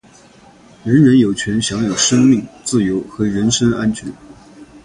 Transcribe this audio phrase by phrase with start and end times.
[0.83, 4.11] 人人有权享有生命、自由和人身安全。